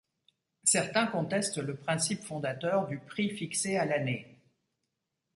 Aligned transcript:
Certains 0.63 1.05
contestent 1.05 1.59
le 1.59 1.75
principe 1.75 2.23
fondateur 2.23 2.87
du 2.87 2.97
prix 2.97 3.29
fixé 3.29 3.77
à 3.77 3.85
l'année. 3.85 4.39